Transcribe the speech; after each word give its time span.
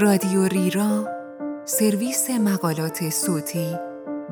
رادیو 0.00 0.44
ریرا 0.44 1.08
سرویس 1.64 2.30
مقالات 2.30 3.10
صوتی 3.10 3.76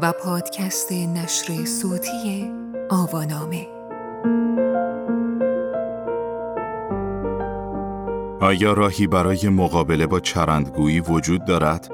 و 0.02 0.12
پادکست 0.12 0.92
نشر 0.92 1.64
صوتی 1.64 2.50
آوانامه 2.90 3.66
آیا 8.40 8.72
راهی 8.72 9.06
برای 9.06 9.48
مقابله 9.48 10.06
با 10.06 10.20
چرندگویی 10.20 11.00
وجود 11.00 11.44
دارد؟ 11.44 11.88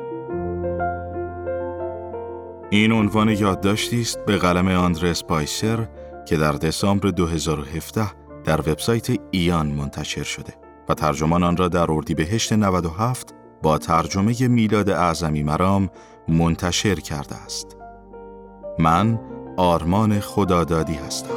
این 2.70 2.92
عنوان 2.92 3.28
یادداشتی 3.28 4.00
است 4.00 4.18
به 4.26 4.36
قلم 4.36 4.68
آندر 4.68 5.06
اسپایسر 5.06 5.88
که 6.28 6.36
در 6.36 6.52
دسامبر 6.52 7.08
2017 7.08 8.06
در 8.44 8.60
وبسایت 8.60 9.08
ایان 9.30 9.66
منتشر 9.66 10.22
شده 10.22 10.54
و 10.88 10.94
ترجمان 10.94 11.42
آن 11.42 11.56
را 11.56 11.68
در 11.68 11.92
اردیبهشت 11.92 12.52
97 12.52 13.34
با 13.64 13.78
ترجمه 13.78 14.48
میلاد 14.48 14.90
اعظمی 14.90 15.42
مرام 15.42 15.90
منتشر 16.28 16.94
کرده 16.94 17.36
است. 17.36 17.76
من 18.78 19.20
آرمان 19.56 20.20
خدادادی 20.20 20.94
هستم. 20.94 21.34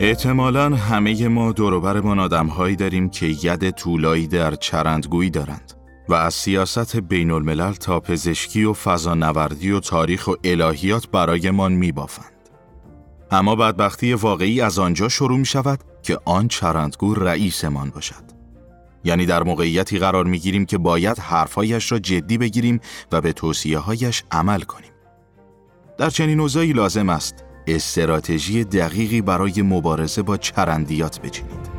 احتمالا 0.00 0.76
همه 0.76 1.28
ما 1.28 1.52
دوروبرمان 1.52 2.18
آدمهایی 2.18 2.76
داریم 2.76 3.10
که 3.10 3.26
ید 3.26 3.70
طولایی 3.70 4.26
در 4.26 4.54
چرندگویی 4.54 5.30
دارند 5.30 5.81
و 6.12 6.14
از 6.14 6.34
سیاست 6.34 6.96
بین 6.96 7.30
الملل 7.30 7.72
تا 7.72 8.00
پزشکی 8.00 8.64
و 8.64 8.72
فضانوردی 8.72 9.70
و 9.70 9.80
تاریخ 9.80 10.28
و 10.28 10.34
الهیات 10.44 11.08
برایمان 11.08 11.72
می 11.72 11.92
بافند. 11.92 12.32
اما 13.30 13.56
بدبختی 13.56 14.14
واقعی 14.14 14.60
از 14.60 14.78
آنجا 14.78 15.08
شروع 15.08 15.38
می 15.38 15.46
شود 15.46 15.78
که 16.02 16.18
آن 16.24 16.48
چرندگو 16.48 17.14
رئیسمان 17.14 17.90
باشد. 17.90 18.22
یعنی 19.04 19.26
در 19.26 19.42
موقعیتی 19.42 19.98
قرار 19.98 20.24
می 20.24 20.38
گیریم 20.38 20.66
که 20.66 20.78
باید 20.78 21.18
حرفهایش 21.18 21.92
را 21.92 21.98
جدی 21.98 22.38
بگیریم 22.38 22.80
و 23.12 23.20
به 23.20 23.32
توصیه 23.32 23.78
هایش 23.78 24.24
عمل 24.30 24.60
کنیم. 24.60 24.92
در 25.98 26.10
چنین 26.10 26.40
اوضاعی 26.40 26.72
لازم 26.72 27.08
است 27.08 27.44
استراتژی 27.66 28.64
دقیقی 28.64 29.20
برای 29.20 29.62
مبارزه 29.62 30.22
با 30.22 30.36
چرندیات 30.36 31.20
بچینید. 31.20 31.71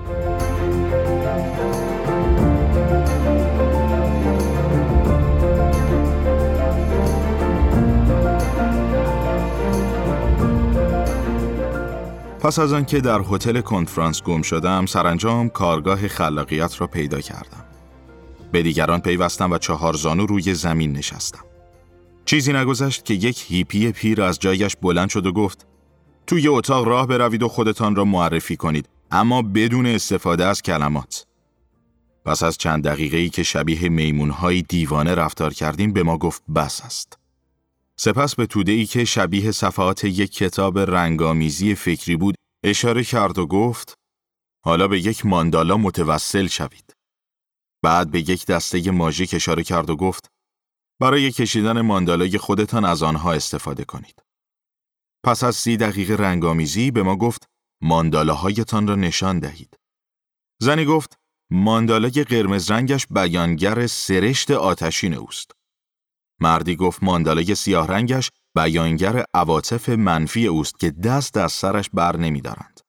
پس 12.44 12.60
از 12.60 12.74
آنکه 12.74 13.02
در 13.02 13.22
هتل 13.30 13.62
کنفرانس 13.62 14.24
گم 14.24 14.42
شدم 14.42 14.86
سرانجام 14.86 15.50
کارگاه 15.50 16.08
خلاقیت 16.08 16.82
را 16.82 16.88
پیدا 16.88 17.22
کردم. 17.22 17.66
به 18.52 18.64
دیگران 18.64 19.00
پیوستم 19.00 19.52
و 19.52 19.58
چهار 19.58 19.94
زانو 19.94 20.26
روی 20.26 20.54
زمین 20.54 20.92
نشستم. 20.92 21.46
چیزی 22.26 22.54
نگذشت 22.54 23.06
که 23.06 23.14
یک 23.14 23.46
هیپی 23.48 23.92
پیر 23.92 24.22
از 24.22 24.40
جایش 24.40 24.76
بلند 24.76 25.10
شد 25.10 25.26
و 25.26 25.32
گفت 25.32 25.68
توی 26.28 26.48
اتاق 26.48 26.88
راه 26.88 27.08
بروید 27.08 27.44
و 27.44 27.48
خودتان 27.48 27.96
را 27.96 28.06
معرفی 28.06 28.56
کنید 28.56 28.90
اما 29.12 29.42
بدون 29.42 29.86
استفاده 29.86 30.46
از 30.46 30.62
کلمات. 30.62 31.26
پس 32.26 32.44
از 32.44 32.58
چند 32.58 32.84
دقیقه 32.84 33.18
ای 33.18 33.30
که 33.30 33.44
شبیه 33.44 33.90
میمونهای 33.90 34.62
دیوانه 34.62 35.16
رفتار 35.16 35.54
کردیم 35.54 35.94
به 35.94 36.04
ما 36.04 36.18
گفت 36.18 36.44
بس 36.56 36.82
است. 36.86 37.23
سپس 38.00 38.36
به 38.36 38.46
توده 38.46 38.72
ای 38.72 38.86
که 38.86 39.06
شبیه 39.06 39.52
صفحات 39.52 40.04
یک 40.04 40.34
کتاب 40.34 40.80
رنگامیزی 40.80 41.76
فکری 41.76 42.16
بود 42.16 42.36
اشاره 42.66 43.04
کرد 43.04 43.38
و 43.38 43.48
گفت 43.48 43.94
حالا 44.66 44.88
به 44.88 45.00
یک 45.00 45.26
ماندالا 45.26 45.78
متوسل 45.78 46.48
شوید. 46.48 46.94
بعد 47.84 48.12
به 48.12 48.20
یک 48.20 48.46
دسته 48.46 48.92
ماژیک 48.92 49.34
اشاره 49.34 49.64
کرد 49.64 49.90
و 49.90 49.96
گفت 49.96 50.28
برای 51.02 51.32
کشیدن 51.32 51.82
ماندالای 51.82 52.38
خودتان 52.38 52.86
از 52.86 53.04
آنها 53.04 53.34
استفاده 53.34 53.86
کنید. 53.86 54.24
پس 55.26 55.44
از 55.44 55.56
سی 55.56 55.78
دقیقه 55.78 56.16
رنگامیزی 56.16 56.92
به 56.92 57.04
ما 57.04 57.16
گفت 57.16 57.46
ماندالاهایتان 57.82 58.88
را 58.88 58.96
نشان 58.96 59.40
دهید. 59.40 59.78
زنی 60.62 60.86
گفت 60.86 61.18
ماندالای 61.52 62.24
قرمز 62.24 62.72
رنگش 62.72 63.08
بیانگر 63.08 63.88
سرشت 63.88 64.52
آتشین 64.52 65.14
اوست. 65.14 65.52
مردی 66.44 66.76
گفت 66.76 67.04
ماندالای 67.04 67.56
سیاه 67.56 67.88
رنگش 67.88 68.30
بیانگر 68.56 69.26
عواطف 69.34 69.90
منفی 69.90 70.48
اوست 70.48 70.80
که 70.80 70.92
دست 70.92 71.38
از 71.38 71.52
سرش 71.52 71.90
بر 71.94 72.18
نمی 72.18 72.42
دارند. 72.42 72.80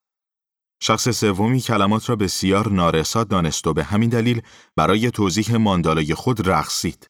شخص 0.82 1.08
سومی 1.08 1.60
کلمات 1.60 2.10
را 2.10 2.16
بسیار 2.16 2.72
نارسا 2.72 3.24
دانست 3.24 3.66
و 3.66 3.72
به 3.72 3.84
همین 3.84 4.10
دلیل 4.10 4.42
برای 4.76 5.10
توضیح 5.10 5.56
ماندالای 5.56 6.14
خود 6.14 6.48
رقصید. 6.48 7.06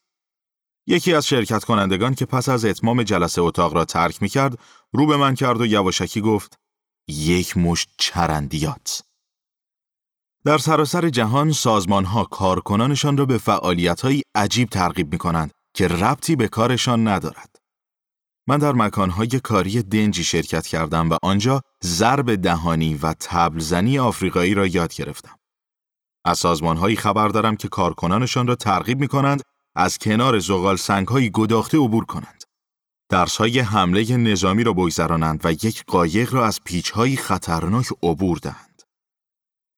یکی 0.86 1.14
از 1.14 1.26
شرکت 1.26 1.64
کنندگان 1.64 2.14
که 2.14 2.26
پس 2.26 2.48
از 2.48 2.64
اتمام 2.64 3.02
جلسه 3.02 3.42
اتاق 3.42 3.74
را 3.74 3.84
ترک 3.84 4.22
می 4.22 4.28
کرد 4.28 4.58
رو 4.92 5.06
به 5.06 5.16
من 5.16 5.34
کرد 5.34 5.60
و 5.60 5.66
یواشکی 5.66 6.20
گفت 6.20 6.58
یک 7.08 7.56
مشت 7.56 7.88
چرندیات. 7.98 9.02
در 10.44 10.58
سراسر 10.58 11.08
جهان 11.08 11.52
سازمان 11.52 12.04
ها 12.04 12.24
کارکنانشان 12.24 13.16
را 13.16 13.26
به 13.26 13.38
فعالیت 13.38 14.00
های 14.00 14.22
عجیب 14.34 14.68
ترغیب 14.68 15.12
می 15.12 15.18
کنند 15.18 15.50
که 15.74 15.88
ربطی 15.88 16.36
به 16.36 16.48
کارشان 16.48 17.08
ندارد. 17.08 17.56
من 18.48 18.58
در 18.58 18.72
مکانهای 18.72 19.40
کاری 19.40 19.82
دنجی 19.82 20.24
شرکت 20.24 20.66
کردم 20.66 21.10
و 21.10 21.16
آنجا 21.22 21.60
ضرب 21.84 22.34
دهانی 22.34 22.94
و 22.94 23.14
تبلزنی 23.20 23.98
آفریقایی 23.98 24.54
را 24.54 24.66
یاد 24.66 24.94
گرفتم. 24.94 25.36
از 26.24 26.38
سازمانهایی 26.38 26.96
خبر 26.96 27.28
دارم 27.28 27.56
که 27.56 27.68
کارکنانشان 27.68 28.46
را 28.46 28.54
ترغیب 28.54 29.00
می 29.00 29.08
کنند 29.08 29.42
از 29.76 29.98
کنار 29.98 30.38
زغال 30.38 30.76
سنگهایی 30.76 31.30
گداخته 31.30 31.78
عبور 31.78 32.04
کنند. 32.04 32.44
درسهای 33.08 33.60
حمله 33.60 34.16
نظامی 34.16 34.64
را 34.64 34.72
بگذرانند 34.72 35.40
و 35.44 35.52
یک 35.52 35.84
قایق 35.86 36.34
را 36.34 36.46
از 36.46 36.60
پیچهایی 36.64 37.16
خطرناک 37.16 37.86
عبور 38.02 38.38
دهند. 38.38 38.73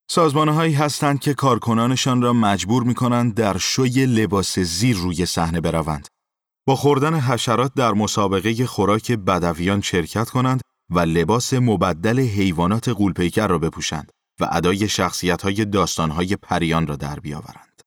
سازمانهایی 0.09 0.73
هستند 0.73 1.19
که 1.19 1.33
کارکنانشان 1.33 2.21
را 2.21 2.33
مجبور 2.33 2.83
می 2.83 2.93
کنند 2.93 3.33
در 3.33 3.57
شوی 3.57 4.05
لباس 4.05 4.59
زیر 4.59 4.97
روی 4.97 5.25
صحنه 5.25 5.61
بروند. 5.61 6.07
با 6.67 6.75
خوردن 6.75 7.13
حشرات 7.19 7.73
در 7.73 7.93
مسابقه 7.93 8.65
خوراک 8.65 9.11
بدویان 9.11 9.81
شرکت 9.81 10.29
کنند 10.29 10.61
و 10.89 10.99
لباس 10.99 11.53
مبدل 11.53 12.19
حیوانات 12.19 12.89
قولپیکر 12.89 13.47
را 13.47 13.59
بپوشند 13.59 14.11
و 14.39 14.47
ادای 14.51 14.89
شخصیت 14.89 15.41
های 15.41 15.65
داستان 15.65 16.11
های 16.11 16.35
پریان 16.35 16.87
را 16.87 16.95
در 16.95 17.19
بیاورند. 17.19 17.81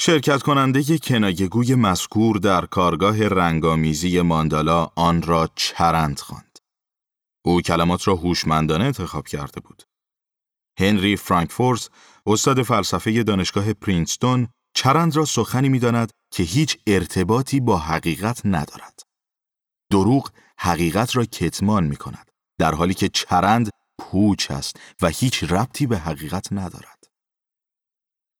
شرکت 0.00 0.42
کننده 0.42 0.98
کنایگوی 0.98 1.74
مذکور 1.74 2.36
در 2.36 2.66
کارگاه 2.66 3.28
رنگامیزی 3.28 4.20
ماندالا 4.20 4.90
آن 4.96 5.22
را 5.22 5.48
چرند 5.54 6.20
خواند. 6.20 6.58
او 7.44 7.60
کلمات 7.60 8.08
را 8.08 8.14
هوشمندانه 8.14 8.84
انتخاب 8.84 9.26
کرده 9.26 9.60
بود. 9.60 9.82
هنری 10.78 11.16
فرانکفورس، 11.16 11.88
استاد 12.26 12.62
فلسفه 12.62 13.22
دانشگاه 13.22 13.72
پرینستون، 13.72 14.48
چرند 14.74 15.16
را 15.16 15.24
سخنی 15.24 15.68
می‌داند 15.68 16.10
که 16.30 16.42
هیچ 16.42 16.78
ارتباطی 16.86 17.60
با 17.60 17.78
حقیقت 17.78 18.40
ندارد. 18.44 19.02
دروغ 19.90 20.30
حقیقت 20.58 21.16
را 21.16 21.24
کتمان 21.24 21.84
می 21.84 21.96
کند، 21.96 22.30
در 22.58 22.74
حالی 22.74 22.94
که 22.94 23.08
چرند 23.08 23.70
پوچ 23.98 24.50
است 24.50 24.76
و 25.02 25.08
هیچ 25.08 25.44
ربطی 25.44 25.86
به 25.86 25.98
حقیقت 25.98 26.52
ندارد. 26.52 27.04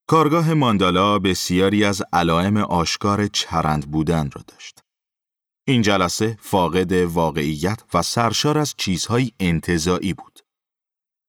کارگاه 0.08 0.54
ماندالا 0.54 1.18
بسیاری 1.18 1.84
از 1.84 2.02
علائم 2.12 2.56
آشکار 2.56 3.26
چرند 3.26 3.90
بودن 3.90 4.30
را 4.30 4.42
داشت. 4.46 4.80
این 5.66 5.82
جلسه 5.82 6.38
فاقد 6.40 6.92
واقعیت 6.92 7.82
و 7.94 8.02
سرشار 8.02 8.58
از 8.58 8.74
چیزهای 8.76 9.32
انتظایی 9.40 10.14
بود. 10.14 10.33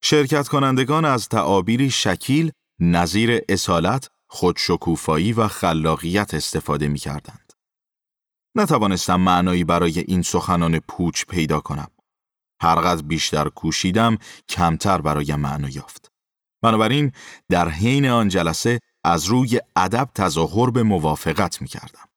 شرکت 0.08 0.48
کنندگان 0.48 1.06
از 1.06 1.30
تعابیری 1.30 1.92
شکیل 1.92 2.52
نظیر 2.80 3.42
اصالت، 3.50 4.10
خودشکوفایی 4.28 5.34
و 5.34 5.48
خلاقیت 5.48 6.34
استفاده 6.34 6.88
می 6.88 7.00
کردند. 7.00 7.54
نتوانستم 8.56 9.22
معنایی 9.22 9.64
برای 9.64 10.00
این 10.00 10.22
سخنان 10.22 10.80
پوچ 10.80 11.26
پیدا 11.26 11.60
کنم. 11.60 11.88
هرقدر 12.62 13.02
بیشتر 13.02 13.50
کوشیدم 13.50 14.18
کمتر 14.50 15.02
برای 15.02 15.36
معنا 15.36 15.70
یافت. 15.70 16.12
بنابراین 16.64 17.12
در 17.50 17.70
حین 17.70 18.06
آن 18.06 18.30
جلسه 18.30 18.80
از 19.04 19.26
روی 19.26 19.62
ادب 19.76 20.10
تظاهر 20.16 20.70
به 20.70 20.84
موافقت 20.84 21.62
می 21.62 21.68
کردم. 21.68 22.10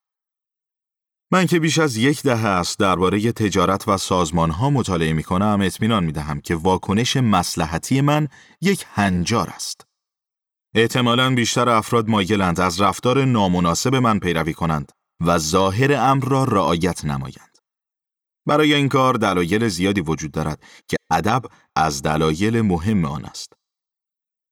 من 1.30 1.46
که 1.46 1.60
بیش 1.60 1.78
از 1.78 1.96
یک 1.96 2.22
دهه 2.22 2.46
است 2.46 2.78
درباره 2.78 3.32
تجارت 3.32 3.88
و 3.88 3.96
سازمان 3.96 4.50
ها 4.50 4.70
مطالعه 4.70 5.12
می 5.12 5.22
کنم 5.22 5.58
اطمینان 5.62 6.04
می 6.04 6.12
دهم 6.12 6.40
که 6.40 6.54
واکنش 6.54 7.16
مسلحتی 7.16 8.00
من 8.00 8.28
یک 8.60 8.86
هنجار 8.88 9.50
است. 9.50 9.86
احتمالا 10.74 11.34
بیشتر 11.34 11.68
افراد 11.68 12.08
مایلند 12.08 12.60
از 12.60 12.80
رفتار 12.80 13.24
نامناسب 13.24 13.94
من 13.94 14.18
پیروی 14.18 14.54
کنند 14.54 14.92
و 15.20 15.38
ظاهر 15.38 15.92
امر 15.92 16.24
را 16.24 16.44
رعایت 16.44 17.04
نمایند. 17.04 17.58
برای 18.46 18.74
این 18.74 18.88
کار 18.88 19.14
دلایل 19.14 19.68
زیادی 19.68 20.00
وجود 20.00 20.30
دارد 20.30 20.62
که 20.88 20.96
ادب 21.10 21.42
از 21.76 22.02
دلایل 22.02 22.60
مهم 22.60 23.04
آن 23.04 23.24
است. 23.24 23.52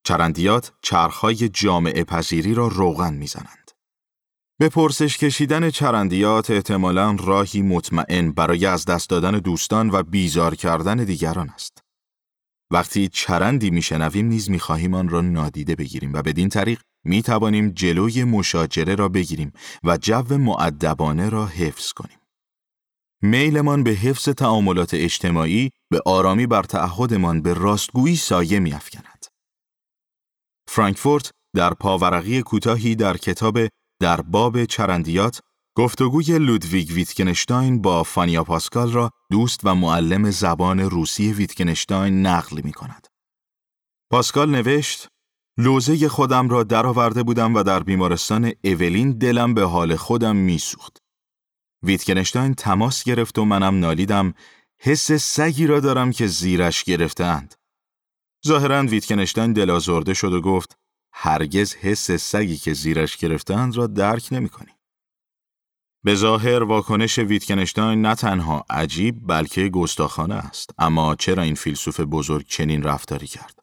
چرندیات 0.05 0.73
چرخهای 0.83 1.49
جامعه 1.49 2.05
پذیری 2.05 2.55
را 2.55 2.69
روغن 2.69 3.15
می‌زنند. 3.15 3.66
به 4.59 4.69
پرسش 4.69 5.19
کشیدن 5.19 5.71
چرندیات 5.71 6.51
احتمالا 6.51 7.17
راهی 7.21 7.63
مطمئن 7.63 8.33
برای 8.33 8.67
از 8.67 8.85
دست 8.85 9.11
دادن 9.11 9.39
دوستان 9.39 9.91
و 9.91 10.03
بیزار 10.03 10.55
کردن 10.55 10.97
دیگران 10.97 11.51
است. 11.51 11.85
وقتی 12.71 13.09
چرندی 13.09 13.71
میشنویم 13.71 14.27
نیز 14.27 14.51
می‌خواهیم 14.51 14.95
آن 14.95 15.09
را 15.09 15.21
نادیده 15.21 15.75
بگیریم 15.75 16.13
و 16.13 16.23
بدین 16.23 16.49
طریق 16.49 16.81
می 17.05 17.23
توانیم 17.23 17.71
جلوی 17.71 18.25
مشاجره 18.25 18.95
را 18.95 19.09
بگیریم 19.09 19.53
و 19.85 19.97
جو 19.97 20.39
معدبانه 20.39 21.29
را 21.29 21.47
حفظ 21.47 21.93
کنیم. 21.93 22.19
میلمان 23.23 23.83
به 23.83 23.91
حفظ 23.91 24.29
تعاملات 24.29 24.95
اجتماعی 24.95 25.71
به 25.91 26.03
آرامی 26.07 26.47
بر 26.47 26.63
تعهدمان 26.63 27.43
به 27.43 27.55
راستگویی 27.55 28.17
سایه 28.17 28.59
میافکند. 28.59 29.27
فرانکفورت 30.69 31.31
در 31.57 31.75
پاورقی 31.75 32.43
کوتاهی 32.43 32.95
در 32.95 33.17
کتاب 33.17 33.59
در 34.01 34.21
باب 34.21 34.65
چرندیات 34.65 35.41
گفتگوی 35.77 36.39
لودویگ 36.39 36.91
ویتکنشتاین 36.91 37.83
با 37.83 38.03
فانیا 38.03 38.45
پاسکال 38.45 38.93
را 38.93 39.11
دوست 39.31 39.61
و 39.65 39.75
معلم 39.75 40.31
زبان 40.31 40.81
روسی 40.81 41.33
ویتکنشتاین 41.33 42.27
نقل 42.27 42.61
می 42.65 42.73
کند. 42.73 43.07
پاسکال 44.11 44.51
نوشت 44.51 45.09
لوزه 45.59 46.09
خودم 46.09 46.49
را 46.49 46.63
درآورده 46.63 47.23
بودم 47.23 47.55
و 47.55 47.63
در 47.63 47.83
بیمارستان 47.83 48.53
اولین 48.65 49.13
دلم 49.13 49.55
به 49.55 49.63
حال 49.63 49.97
خودم 49.97 50.37
میسوخت. 50.37 50.99
ویتکنشتاین 51.83 52.55
تماس 52.55 53.05
گرفت 53.05 53.39
و 53.39 53.45
منم 53.45 53.81
نالیدم 53.81 54.35
حس 54.81 55.13
سگی 55.13 55.67
را 55.67 55.81
دارم 55.81 56.13
که 56.13 56.27
زیرش 56.27 56.85
گرفتند. 56.85 57.55
ظاهرا 58.47 58.83
ویتکنشتاین 58.83 59.53
دلازرده 59.53 60.15
شد 60.15 60.33
و 60.33 60.41
گفت 60.41 60.79
هرگز 61.19 61.75
حس 61.75 62.11
سگی 62.11 62.57
که 62.57 62.73
زیرش 62.73 63.17
گرفتند 63.17 63.77
را 63.77 63.87
درک 63.87 64.29
نمی 64.33 64.49
کنی. 64.49 64.73
به 66.05 66.15
ظاهر 66.15 66.63
واکنش 66.63 67.19
ویتکنشتاین 67.19 68.03
نه 68.03 68.15
تنها 68.15 68.65
عجیب 68.71 69.27
بلکه 69.27 69.69
گستاخانه 69.69 70.35
است 70.35 70.71
اما 70.79 71.15
چرا 71.15 71.43
این 71.43 71.55
فیلسوف 71.55 72.01
بزرگ 72.01 72.47
چنین 72.49 72.83
رفتاری 72.83 73.27
کرد 73.27 73.59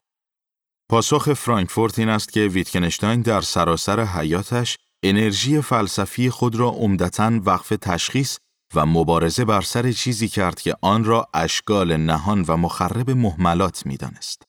پاسخ 0.89 1.33
فرانکفورت 1.33 1.99
این 1.99 2.09
است 2.09 2.33
که 2.33 2.39
ویتکنشتاین 2.39 3.21
در 3.21 3.41
سراسر 3.41 4.03
حیاتش 4.03 4.77
انرژی 5.03 5.61
فلسفی 5.61 6.29
خود 6.29 6.55
را 6.55 6.69
عمدتا 6.69 7.39
وقف 7.45 7.69
تشخیص 7.81 8.37
و 8.75 8.85
مبارزه 8.85 9.45
بر 9.45 9.61
سر 9.61 9.91
چیزی 9.91 10.27
کرد 10.27 10.61
که 10.61 10.75
آن 10.81 11.03
را 11.03 11.27
اشکال 11.33 11.97
نهان 11.97 12.45
و 12.47 12.57
مخرب 12.57 13.11
محملات 13.11 13.85
می‌دانست. 13.85 14.43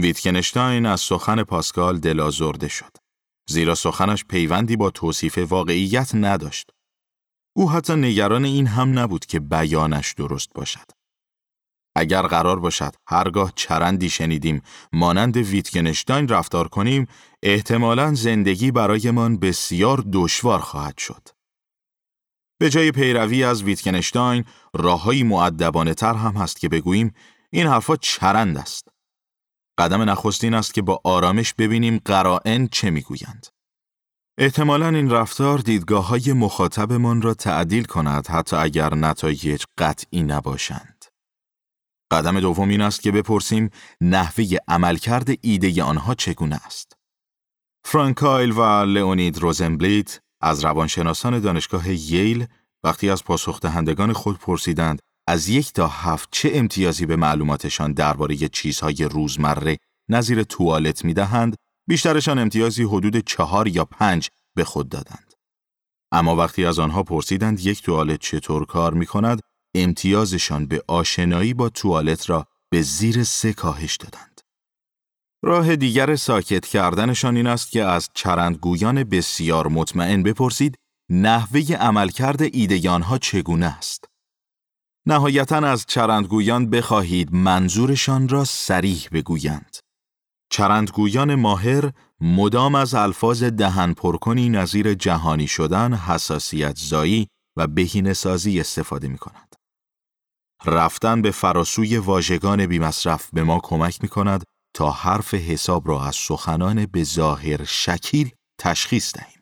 ویتکنشتاین 0.00 0.86
از 0.86 1.00
سخن 1.00 1.42
پاسکال 1.42 1.98
دلازرده 1.98 2.68
شد. 2.68 2.96
زیرا 3.48 3.74
سخنش 3.74 4.24
پیوندی 4.24 4.76
با 4.76 4.90
توصیف 4.90 5.38
واقعیت 5.38 6.14
نداشت. 6.14 6.70
او 7.56 7.70
حتی 7.70 7.94
نگران 7.94 8.44
این 8.44 8.66
هم 8.66 8.98
نبود 8.98 9.26
که 9.26 9.40
بیانش 9.40 10.12
درست 10.12 10.48
باشد. 10.54 10.86
اگر 11.96 12.22
قرار 12.22 12.60
باشد 12.60 12.94
هرگاه 13.08 13.52
چرندی 13.54 14.10
شنیدیم 14.10 14.62
مانند 14.92 15.36
ویتگنشتاین 15.36 16.28
رفتار 16.28 16.68
کنیم 16.68 17.06
احتمالا 17.42 18.14
زندگی 18.14 18.70
برایمان 18.70 19.38
بسیار 19.38 20.04
دشوار 20.12 20.58
خواهد 20.58 20.98
شد. 20.98 21.28
به 22.60 22.70
جای 22.70 22.92
پیروی 22.92 23.44
از 23.44 23.62
ویتگنشتاین 23.62 24.44
راههایی 24.74 25.22
معدبانه 25.22 25.94
تر 25.94 26.14
هم 26.14 26.32
هست 26.32 26.60
که 26.60 26.68
بگوییم 26.68 27.14
این 27.50 27.66
حرفا 27.66 27.96
چرند 27.96 28.58
است. 28.58 28.95
قدم 29.78 30.02
نخستین 30.02 30.54
است 30.54 30.74
که 30.74 30.82
با 30.82 31.00
آرامش 31.04 31.54
ببینیم 31.54 32.00
قرائن 32.04 32.68
چه 32.68 32.90
می‌گویند. 32.90 33.46
احتمالا 34.38 34.88
این 34.88 35.10
رفتار 35.10 35.58
دیدگاه 35.58 36.06
های 36.06 36.32
مخاطبمان 36.32 37.22
را 37.22 37.34
تعدیل 37.34 37.84
کند 37.84 38.26
حتی 38.26 38.56
اگر 38.56 38.94
نتایج 38.94 39.64
قطعی 39.78 40.22
نباشند. 40.22 41.04
قدم 42.10 42.40
دوم 42.40 42.68
این 42.68 42.80
است 42.80 43.02
که 43.02 43.12
بپرسیم 43.12 43.70
نحوه 44.00 44.44
عملکرد 44.68 45.28
ایده 45.40 45.82
آنها 45.82 46.14
چگونه 46.14 46.66
است. 46.66 46.92
فرانکایل 47.84 48.52
و 48.52 48.62
لئونید 48.84 49.38
روزنبلیت 49.38 50.20
از 50.40 50.64
روانشناسان 50.64 51.40
دانشگاه 51.40 51.88
ییل 51.90 52.46
وقتی 52.84 53.10
از 53.10 53.24
پاسخ 53.24 53.60
دهندگان 53.60 54.12
خود 54.12 54.38
پرسیدند 54.38 55.02
از 55.26 55.48
یک 55.48 55.72
تا 55.72 55.88
هفت 55.88 56.28
چه 56.32 56.50
امتیازی 56.54 57.06
به 57.06 57.16
معلوماتشان 57.16 57.92
درباره 57.92 58.36
چیزهای 58.36 59.04
روزمره 59.04 59.76
نظیر 60.08 60.42
توالت 60.42 61.04
می‌دهند 61.04 61.56
بیشترشان 61.88 62.38
امتیازی 62.38 62.82
حدود 62.82 63.18
چهار 63.18 63.68
یا 63.68 63.84
پنج 63.84 64.28
به 64.54 64.64
خود 64.64 64.88
دادند. 64.88 65.32
اما 66.12 66.36
وقتی 66.36 66.64
از 66.64 66.78
آنها 66.78 67.02
پرسیدند 67.02 67.60
یک 67.60 67.82
توالت 67.82 68.20
چطور 68.20 68.66
کار 68.66 68.94
می 68.94 69.06
کند، 69.06 69.40
امتیازشان 69.74 70.66
به 70.66 70.82
آشنایی 70.88 71.54
با 71.54 71.68
توالت 71.68 72.30
را 72.30 72.46
به 72.70 72.82
زیر 72.82 73.24
سه 73.24 73.52
کاهش 73.52 73.96
دادند. 73.96 74.40
راه 75.42 75.76
دیگر 75.76 76.16
ساکت 76.16 76.66
کردنشان 76.66 77.36
این 77.36 77.46
است 77.46 77.70
که 77.70 77.84
از 77.84 78.08
چرندگویان 78.14 79.04
بسیار 79.04 79.68
مطمئن 79.68 80.22
بپرسید 80.22 80.78
نحوه 81.10 81.74
عملکرد 81.74 82.42
ایده 82.42 82.90
آنها 82.90 83.18
چگونه 83.18 83.66
است. 83.66 84.04
نهایتا 85.08 85.56
از 85.56 85.86
چرندگویان 85.86 86.70
بخواهید 86.70 87.34
منظورشان 87.34 88.28
را 88.28 88.44
سریح 88.44 89.08
بگویند. 89.12 89.76
چرندگویان 90.50 91.34
ماهر 91.34 91.92
مدام 92.20 92.74
از 92.74 92.94
الفاظ 92.94 93.44
دهن 93.44 93.92
پرکنی 93.92 94.48
نظیر 94.48 94.94
جهانی 94.94 95.46
شدن، 95.46 95.94
حساسیت 95.94 96.76
زایی 96.76 97.28
و 97.56 97.66
بهینه 97.66 98.12
سازی 98.12 98.60
استفاده 98.60 99.08
می 99.08 99.18
کند. 99.18 99.56
رفتن 100.64 101.22
به 101.22 101.30
فراسوی 101.30 101.96
واژگان 101.96 102.66
بیمصرف 102.66 103.30
به 103.32 103.44
ما 103.44 103.60
کمک 103.62 103.98
می 104.02 104.08
کند 104.08 104.44
تا 104.74 104.90
حرف 104.90 105.34
حساب 105.34 105.88
را 105.88 106.04
از 106.04 106.16
سخنان 106.16 106.86
به 106.86 107.04
ظاهر 107.04 107.64
شکیل 107.64 108.30
تشخیص 108.60 109.12
دهیم. 109.14 109.35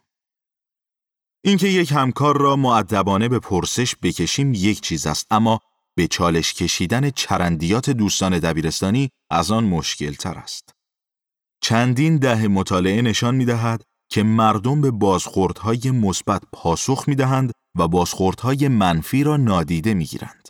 اینکه 1.46 1.68
یک 1.68 1.92
همکار 1.92 2.40
را 2.40 2.56
معدبانه 2.56 3.28
به 3.28 3.38
پرسش 3.38 3.94
بکشیم 4.02 4.54
یک 4.54 4.80
چیز 4.80 5.06
است 5.06 5.26
اما 5.30 5.60
به 5.96 6.06
چالش 6.06 6.54
کشیدن 6.54 7.10
چرندیات 7.10 7.90
دوستان 7.90 8.38
دبیرستانی 8.38 9.10
از 9.30 9.50
آن 9.50 9.64
مشکل 9.64 10.12
تر 10.12 10.34
است. 10.34 10.74
چندین 11.60 12.16
ده 12.16 12.48
مطالعه 12.48 13.02
نشان 13.02 13.34
می 13.34 13.44
دهد 13.44 13.82
که 14.08 14.22
مردم 14.22 14.80
به 14.80 14.90
بازخوردهای 14.90 15.90
مثبت 15.90 16.42
پاسخ 16.52 17.04
می 17.06 17.14
دهند 17.14 17.52
و 17.78 17.88
بازخوردهای 17.88 18.68
منفی 18.68 19.24
را 19.24 19.36
نادیده 19.36 19.94
می 19.94 20.04
گیرند. 20.04 20.48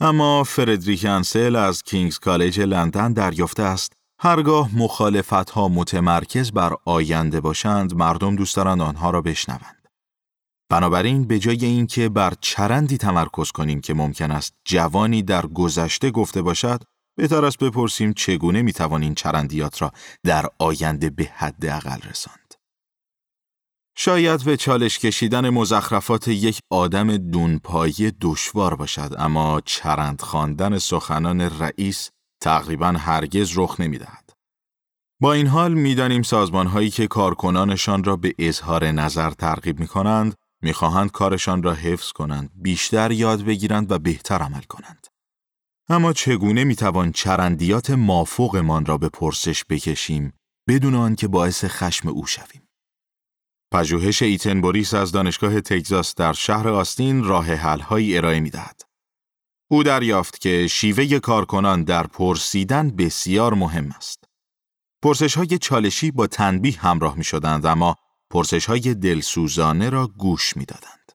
اما 0.00 0.44
فردریک 0.44 1.04
انسل 1.04 1.56
از 1.56 1.82
کینگز 1.82 2.18
کالج 2.18 2.60
لندن 2.60 3.12
دریافته 3.12 3.62
است 3.62 3.92
هرگاه 4.20 4.76
مخالفت 4.76 5.50
ها 5.50 5.68
متمرکز 5.68 6.52
بر 6.52 6.74
آینده 6.84 7.40
باشند 7.40 7.94
مردم 7.94 8.36
دوست 8.36 8.56
دارند 8.56 8.80
آنها 8.80 9.10
را 9.10 9.20
بشنوند. 9.20 9.77
بنابراین 10.70 11.24
به 11.26 11.38
جای 11.38 11.64
اینکه 11.64 12.08
بر 12.08 12.34
چرندی 12.40 12.96
تمرکز 12.96 13.50
کنیم 13.50 13.80
که 13.80 13.94
ممکن 13.94 14.30
است 14.30 14.54
جوانی 14.64 15.22
در 15.22 15.46
گذشته 15.46 16.10
گفته 16.10 16.42
باشد 16.42 16.82
بهتر 17.16 17.44
است 17.44 17.58
بپرسیم 17.58 18.12
چگونه 18.12 18.62
می‌توان 18.62 19.02
این 19.02 19.14
چرندیات 19.14 19.82
را 19.82 19.92
در 20.24 20.46
آینده 20.58 21.10
به 21.10 21.24
حد 21.34 21.66
اقل 21.66 22.08
رساند. 22.10 22.54
شاید 23.96 24.44
به 24.44 24.56
چالش 24.56 24.98
کشیدن 24.98 25.48
مزخرفات 25.50 26.28
یک 26.28 26.60
آدم 26.70 27.16
دونپایی 27.16 28.12
دشوار 28.20 28.74
باشد 28.74 29.14
اما 29.18 29.60
چرند 29.64 30.20
خواندن 30.20 30.78
سخنان 30.78 31.40
رئیس 31.40 32.10
تقریبا 32.42 32.86
هرگز 32.86 33.58
رخ 33.58 33.80
نمی‌دهد. 33.80 34.30
با 35.20 35.32
این 35.32 35.46
حال 35.46 35.74
می‌دانیم 35.74 36.22
سازمان 36.22 36.66
هایی 36.66 36.90
که 36.90 37.06
کارکنانشان 37.06 38.04
را 38.04 38.16
به 38.16 38.34
اظهار 38.38 38.86
نظر 38.90 39.30
ترغیب 39.30 39.80
می 39.80 39.86
کنند 39.86 40.34
می‌خواهند 40.62 41.10
کارشان 41.10 41.62
را 41.62 41.74
حفظ 41.74 42.12
کنند، 42.12 42.50
بیشتر 42.54 43.12
یاد 43.12 43.44
بگیرند 43.44 43.92
و 43.92 43.98
بهتر 43.98 44.38
عمل 44.42 44.62
کنند. 44.62 45.06
اما 45.88 46.12
چگونه 46.12 46.64
می‌توان 46.64 47.12
چرندیات 47.12 47.90
مافوقمان 47.90 48.86
را 48.86 48.98
به 48.98 49.08
پرسش 49.08 49.64
بکشیم 49.64 50.32
بدون 50.68 50.94
آنکه 50.94 51.28
باعث 51.28 51.64
خشم 51.64 52.08
او 52.08 52.26
شویم؟ 52.26 52.68
پژوهش 53.72 54.22
ایتن 54.22 54.60
بوریس 54.60 54.94
از 54.94 55.12
دانشگاه 55.12 55.60
تگزاس 55.60 56.14
در 56.14 56.32
شهر 56.32 56.68
آستین 56.68 57.24
راه 57.24 57.54
حل‌هایی 57.54 58.16
ارائه 58.16 58.40
می‌دهد. 58.40 58.82
او 59.70 59.82
دریافت 59.82 60.40
که 60.40 60.66
شیوه 60.66 61.18
کارکنان 61.18 61.84
در 61.84 62.06
پرسیدن 62.06 62.90
بسیار 62.90 63.54
مهم 63.54 63.90
است. 63.96 64.24
پرسش 65.02 65.36
های 65.36 65.58
چالشی 65.58 66.10
با 66.10 66.26
تنبیه 66.26 66.80
همراه 66.80 67.16
می 67.16 67.24
شدند 67.24 67.66
اما 67.66 67.96
پرسش 68.30 68.66
های 68.66 68.94
دلسوزانه 68.94 69.90
را 69.90 70.06
گوش 70.06 70.56
می‌دادند. 70.56 71.12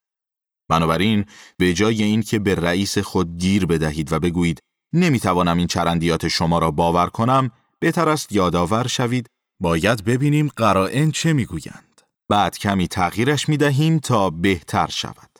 بنابراین 0.69 1.25
به 1.57 1.73
جای 1.73 2.03
اینکه 2.03 2.39
به 2.39 2.55
رئیس 2.55 2.97
خود 2.97 3.37
گیر 3.37 3.65
بدهید 3.65 4.13
و 4.13 4.19
بگویید 4.19 4.59
نمی‌توانم 4.93 5.57
این 5.57 5.67
چرندیات 5.67 6.27
شما 6.27 6.59
را 6.59 6.71
باور 6.71 7.09
کنم 7.09 7.51
بهتر 7.79 8.09
است 8.09 8.31
یادآور 8.31 8.87
شوید 8.87 9.27
باید 9.61 10.03
ببینیم 10.03 10.47
قرائن 10.47 11.11
چه 11.11 11.33
می‌گویند. 11.33 12.01
بعد 12.29 12.57
کمی 12.57 12.87
تغییرش 12.87 13.49
می‌دهیم 13.49 13.99
تا 13.99 14.29
بهتر 14.29 14.87
شود. 14.87 15.39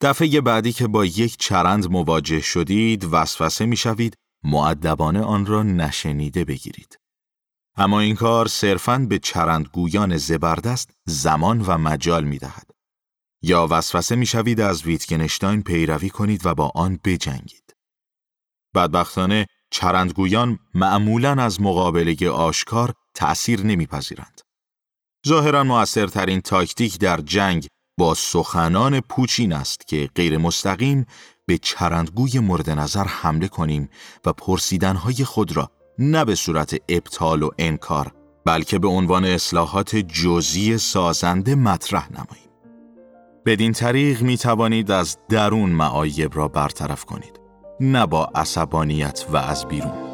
دفعه 0.00 0.40
بعدی 0.40 0.72
که 0.72 0.86
با 0.86 1.04
یک 1.04 1.36
چرند 1.36 1.90
مواجه 1.90 2.40
شدید 2.40 3.04
وسوسه 3.04 3.66
می‌شوید 3.66 4.14
معدبانه 4.44 5.20
آن 5.20 5.46
را 5.46 5.62
نشنیده 5.62 6.44
بگیرید. 6.44 6.98
اما 7.76 8.00
این 8.00 8.14
کار 8.14 8.48
صرفاً 8.48 9.06
به 9.08 9.18
چرندگویان 9.18 10.16
زبردست 10.16 10.90
زمان 11.06 11.60
و 11.60 11.78
مجال 11.78 12.24
می 12.24 12.38
دهد. 12.38 12.70
یا 13.42 13.68
وسوسه 13.70 14.16
می 14.16 14.26
شوید 14.26 14.60
از 14.60 14.82
ویتگنشتاین 14.82 15.62
پیروی 15.62 16.10
کنید 16.10 16.46
و 16.46 16.54
با 16.54 16.72
آن 16.74 17.00
بجنگید. 17.04 17.76
بدبختانه 18.74 19.46
چرندگویان 19.70 20.58
معمولا 20.74 21.42
از 21.42 21.60
مقابله 21.60 22.30
آشکار 22.30 22.94
تأثیر 23.14 23.66
نمیپذیرند. 23.66 24.40
ظاهرا 25.28 25.64
موثرترین 25.64 26.40
تاکتیک 26.40 26.98
در 26.98 27.20
جنگ 27.20 27.66
با 27.98 28.14
سخنان 28.14 29.00
پوچین 29.00 29.52
است 29.52 29.88
که 29.88 30.10
غیر 30.14 30.38
مستقیم 30.38 31.06
به 31.46 31.58
چرندگوی 31.58 32.38
مورد 32.38 32.70
نظر 32.70 33.04
حمله 33.04 33.48
کنیم 33.48 33.88
و 34.24 34.32
پرسیدنهای 34.32 35.24
خود 35.24 35.56
را 35.56 35.70
نه 35.98 36.24
به 36.24 36.34
صورت 36.34 36.76
ابطال 36.88 37.42
و 37.42 37.50
انکار 37.58 38.12
بلکه 38.44 38.78
به 38.78 38.88
عنوان 38.88 39.24
اصلاحات 39.24 39.96
جزئی 39.96 40.78
سازنده 40.78 41.54
مطرح 41.54 42.12
نماییم. 42.12 42.50
بدین 43.46 43.72
طریق 43.72 44.22
می 44.22 44.36
توانید 44.36 44.90
از 44.90 45.18
درون 45.28 45.70
معایب 45.70 46.36
را 46.36 46.48
برطرف 46.48 47.04
کنید. 47.04 47.40
نه 47.80 48.06
با 48.06 48.24
عصبانیت 48.34 49.26
و 49.32 49.36
از 49.36 49.68
بیرون 49.68 50.11